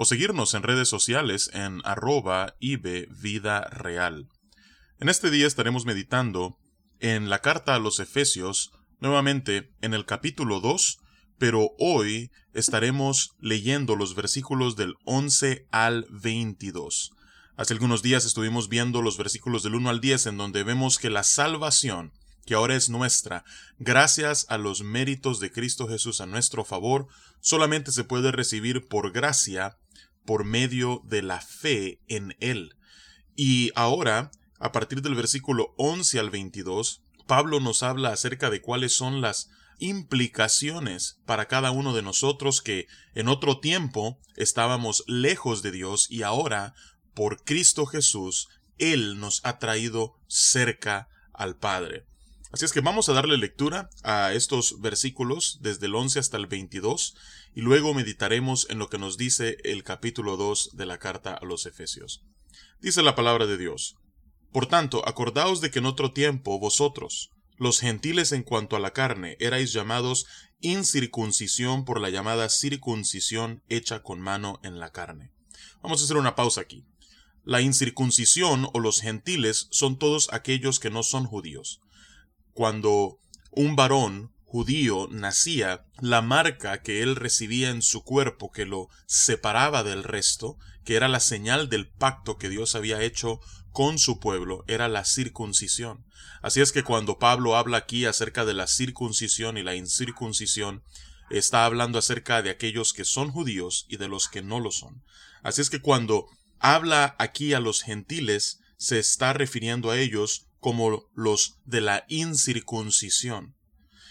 [0.00, 4.28] o seguirnos en redes sociales en arroba Vida Real.
[5.00, 6.56] En este día estaremos meditando
[7.00, 8.70] en la carta a los Efesios,
[9.00, 10.98] nuevamente en el capítulo 2,
[11.36, 17.10] pero hoy estaremos leyendo los versículos del 11 al 22.
[17.56, 21.10] Hace algunos días estuvimos viendo los versículos del 1 al 10 en donde vemos que
[21.10, 22.12] la salvación,
[22.46, 23.44] que ahora es nuestra,
[23.80, 27.08] gracias a los méritos de Cristo Jesús a nuestro favor,
[27.40, 29.76] solamente se puede recibir por gracia
[30.28, 32.76] por medio de la fe en Él.
[33.34, 38.94] Y ahora, a partir del versículo 11 al 22, Pablo nos habla acerca de cuáles
[38.94, 39.48] son las
[39.78, 46.24] implicaciones para cada uno de nosotros que en otro tiempo estábamos lejos de Dios y
[46.24, 46.74] ahora,
[47.14, 52.04] por Cristo Jesús, Él nos ha traído cerca al Padre.
[52.50, 56.46] Así es que vamos a darle lectura a estos versículos desde el 11 hasta el
[56.46, 57.14] 22
[57.54, 61.44] y luego meditaremos en lo que nos dice el capítulo 2 de la carta a
[61.44, 62.24] los Efesios.
[62.80, 63.96] Dice la palabra de Dios.
[64.50, 68.94] Por tanto, acordaos de que en otro tiempo vosotros, los gentiles en cuanto a la
[68.94, 70.24] carne, erais llamados
[70.60, 75.32] incircuncisión por la llamada circuncisión hecha con mano en la carne.
[75.82, 76.86] Vamos a hacer una pausa aquí.
[77.44, 81.82] La incircuncisión o los gentiles son todos aquellos que no son judíos
[82.58, 83.20] cuando
[83.52, 89.84] un varón judío nacía, la marca que él recibía en su cuerpo que lo separaba
[89.84, 93.38] del resto, que era la señal del pacto que Dios había hecho
[93.70, 96.04] con su pueblo, era la circuncisión.
[96.42, 100.82] Así es que cuando Pablo habla aquí acerca de la circuncisión y la incircuncisión,
[101.30, 105.04] está hablando acerca de aquellos que son judíos y de los que no lo son.
[105.44, 106.26] Así es que cuando
[106.58, 113.54] habla aquí a los gentiles, se está refiriendo a ellos como los de la incircuncisión.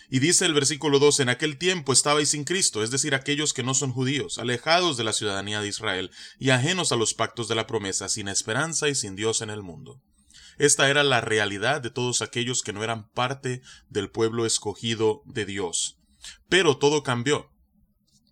[0.09, 3.63] Y dice el versículo 2, en aquel tiempo estabais sin Cristo, es decir, aquellos que
[3.63, 7.55] no son judíos, alejados de la ciudadanía de Israel y ajenos a los pactos de
[7.55, 10.01] la promesa, sin esperanza y sin Dios en el mundo.
[10.57, 15.45] Esta era la realidad de todos aquellos que no eran parte del pueblo escogido de
[15.45, 15.99] Dios.
[16.47, 17.51] Pero todo cambió.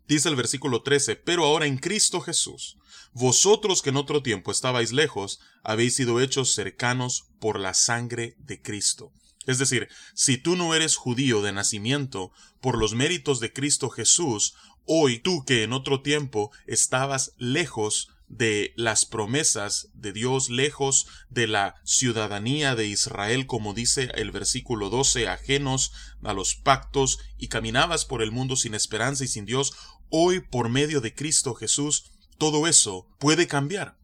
[0.08, 2.78] Dice el versículo 13, pero ahora en Cristo Jesús,
[3.14, 8.62] vosotros que en otro tiempo estabais lejos, habéis sido hechos cercanos por la sangre de
[8.62, 9.12] Cristo.
[9.48, 14.56] Es decir, si tú no eres judío de nacimiento, por los méritos de Cristo Jesús,
[14.86, 21.48] hoy tú que en otro tiempo estabas lejos de las promesas de Dios, lejos de
[21.48, 25.92] la ciudadanía de Israel, como dice el versículo 12, ajenos
[26.24, 29.74] a los pactos y caminabas por el mundo sin esperanza y sin Dios,
[30.18, 32.06] hoy por medio de Cristo Jesús
[32.38, 33.98] todo eso puede cambiar.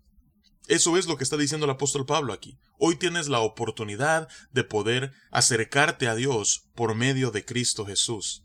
[0.67, 2.57] Eso es lo que está diciendo el apóstol Pablo aquí.
[2.77, 8.43] Hoy tienes la oportunidad de poder acercarte a Dios por medio de Cristo Jesús.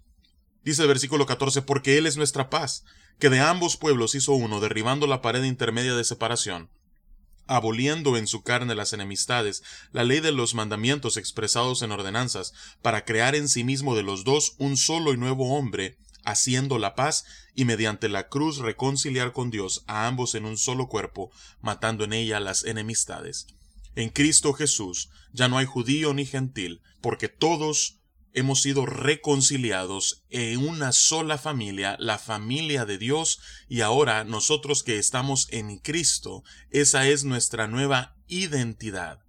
[0.63, 2.85] Dice el versículo 14, porque Él es nuestra paz,
[3.19, 6.71] que de ambos pueblos hizo uno, derribando la pared intermedia de separación,
[7.49, 13.05] aboliendo en su carne las enemistades, la ley de los mandamientos expresados en ordenanzas, para
[13.05, 17.25] crear en sí mismo de los dos un solo y nuevo hombre, haciendo la paz
[17.55, 21.31] y mediante la cruz reconciliar con Dios a ambos en un solo cuerpo,
[21.63, 23.47] matando en ella las enemistades.
[23.95, 28.01] En Cristo Jesús ya no hay judío ni gentil, porque todos
[28.35, 34.99] hemos sido reconciliados en una sola familia, la familia de Dios, y ahora nosotros que
[34.99, 39.26] estamos en Cristo, esa es nuestra nueva identidad.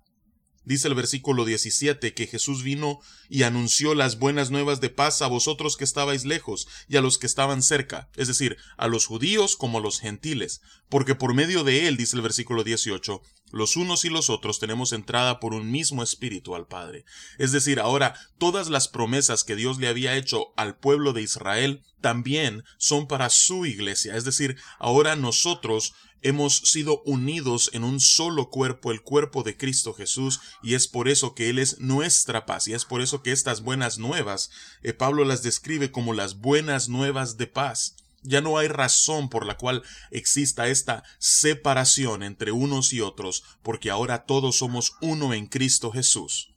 [0.68, 5.28] Dice el versículo 17 que Jesús vino y anunció las buenas nuevas de paz a
[5.28, 9.56] vosotros que estabais lejos y a los que estaban cerca, es decir, a los judíos
[9.56, 13.22] como a los gentiles, porque por medio de él, dice el versículo 18,
[13.52, 17.06] los unos y los otros tenemos entrada por un mismo espíritu al Padre.
[17.38, 21.84] Es decir, ahora todas las promesas que Dios le había hecho al pueblo de Israel
[22.02, 24.16] también son para su iglesia.
[24.16, 29.94] Es decir, ahora nosotros hemos sido unidos en un solo cuerpo, el cuerpo de Cristo
[29.94, 33.32] Jesús, y es por eso que Él es nuestra paz, y es por eso que
[33.32, 34.50] estas buenas nuevas,
[34.84, 37.96] eh, Pablo las describe como las buenas nuevas de paz.
[38.24, 43.90] Ya no hay razón por la cual exista esta separación entre unos y otros, porque
[43.90, 46.50] ahora todos somos uno en Cristo Jesús.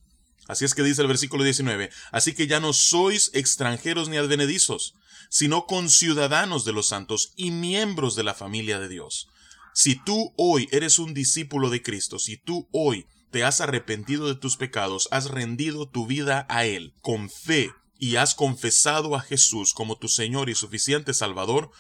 [0.49, 4.95] Así es que dice el versículo 19, así que ya no sois extranjeros ni advenedizos,
[5.29, 9.29] sino conciudadanos de los santos y miembros de la familia de Dios
[9.73, 14.35] Si tú hoy eres un discípulo de Cristo, si tú hoy te has arrepentido de
[14.35, 19.75] tus pecados, has rendido tu vida a Él con fe y has confesado a Jesús
[19.75, 21.71] como tu Señor y suficiente Salvador,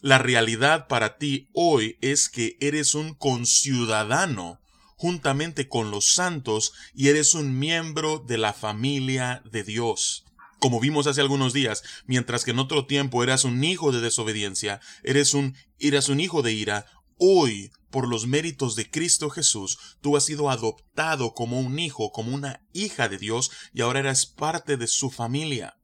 [0.00, 4.60] la realidad para ti hoy es que eres un conciudadano
[4.96, 10.24] juntamente con los santos y eres un miembro de la familia de Dios.
[10.60, 14.80] Como vimos hace algunos días, mientras que en otro tiempo eras un hijo de desobediencia,
[15.02, 16.86] eres un, eras un hijo de ira,
[17.24, 22.34] hoy, por los méritos de Cristo Jesús, tú has sido adoptado como un hijo, como
[22.34, 25.78] una hija de Dios, y ahora eres parte de su familia.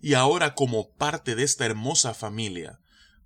[0.00, 2.80] Y ahora como parte de esta hermosa familia,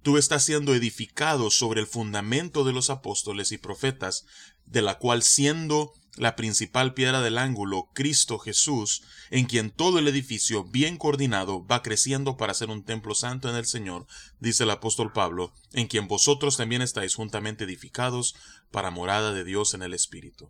[0.05, 4.27] Tú estás siendo edificado sobre el fundamento de los apóstoles y profetas,
[4.67, 10.09] de la cual siendo la principal piedra del ángulo, Cristo Jesús, en quien todo el
[10.09, 14.07] edificio bien coordinado va creciendo para ser un templo santo en el Señor,
[14.39, 18.35] dice el apóstol Pablo, en quien vosotros también estáis juntamente edificados
[18.71, 20.49] para morada de Dios en el Espíritu.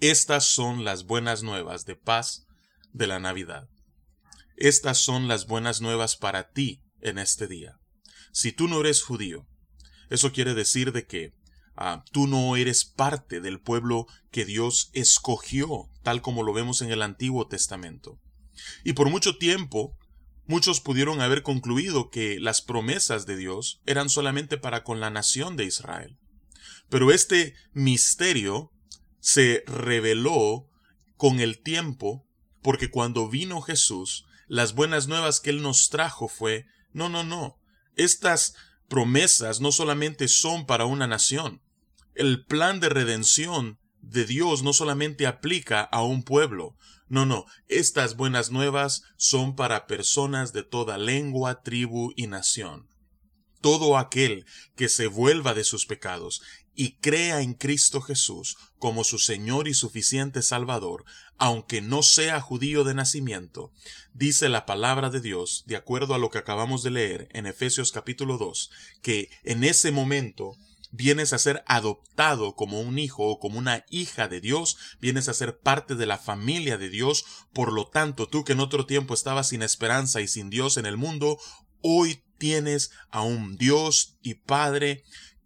[0.00, 2.46] Estas son las buenas nuevas de paz
[2.92, 3.68] de la Navidad.
[4.56, 7.78] Estas son las buenas nuevas para ti en este día
[8.36, 9.46] si tú no eres judío,
[10.10, 11.32] eso quiere decir de que
[11.76, 16.90] ah, tú no eres parte del pueblo que Dios escogió, tal como lo vemos en
[16.90, 18.18] el Antiguo Testamento.
[18.84, 19.96] Y por mucho tiempo,
[20.46, 25.56] muchos pudieron haber concluido que las promesas de Dios eran solamente para con la nación
[25.56, 26.18] de Israel.
[26.88, 28.72] Pero este misterio
[29.20, 30.68] se reveló
[31.16, 32.26] con el tiempo,
[32.62, 37.58] porque cuando vino Jesús, las buenas nuevas que Él nos trajo fue, no, no, no,
[37.96, 38.54] estas
[38.88, 41.62] promesas no solamente son para una nación.
[42.16, 46.74] El plan de redención de Dios no solamente aplica a un pueblo.
[47.08, 52.88] No, no, estas buenas nuevas son para personas de toda lengua, tribu y nación.
[53.60, 54.46] Todo aquel
[54.76, 56.40] que se vuelva de sus pecados
[56.74, 61.04] y crea en Cristo Jesús como su Señor y suficiente Salvador,
[61.36, 63.72] aunque no sea judío de nacimiento,
[64.14, 67.92] dice la palabra de Dios, de acuerdo a lo que acabamos de leer en Efesios
[67.92, 68.70] capítulo 2,
[69.02, 70.56] que en ese momento
[70.96, 75.34] vienes a ser adoptado como un hijo o como una hija de Dios, vienes a
[75.34, 79.14] ser parte de la familia de Dios, por lo tanto tú que en otro tiempo
[79.14, 81.38] estabas sin esperanza y sin Dios en el mundo,
[81.82, 85.04] hoy tienes a un Dios y Padre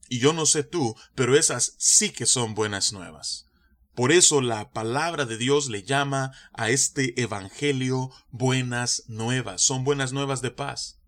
[0.09, 3.47] y yo no sé tú, pero esas sí que son buenas nuevas.
[3.95, 9.63] Por eso la palabra de Dios le llama a este Evangelio buenas nuevas.
[9.63, 11.01] Son buenas nuevas de paz.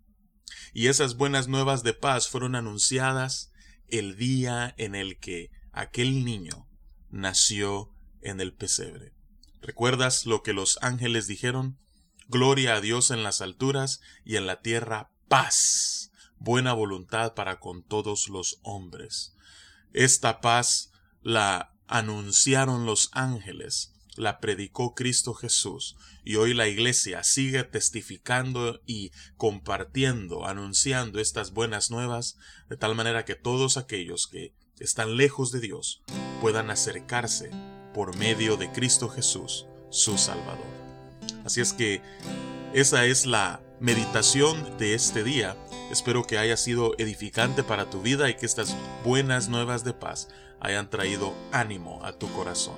[0.73, 3.52] Y esas buenas nuevas de paz fueron anunciadas
[3.99, 6.67] el día en el que aquel niño
[7.09, 9.13] nació en el pesebre.
[9.61, 11.77] ¿Recuerdas lo que los ángeles dijeron?
[12.27, 16.11] Gloria a Dios en las alturas y en la tierra paz
[16.43, 19.35] buena voluntad para con todos los hombres.
[19.93, 20.91] Esta paz
[21.21, 29.11] la anunciaron los ángeles, la predicó Cristo Jesús, y hoy la Iglesia sigue testificando y
[29.37, 32.37] compartiendo, anunciando estas buenas nuevas,
[32.69, 36.01] de tal manera que todos aquellos que están lejos de Dios
[36.41, 37.51] puedan acercarse
[37.93, 40.65] por medio de Cristo Jesús, su Salvador.
[41.45, 42.01] Así es que
[42.73, 45.57] esa es la meditación de este día
[45.93, 50.27] Espero que haya sido edificante para tu vida y que estas buenas nuevas de paz
[50.59, 52.77] hayan traído ánimo a tu corazón.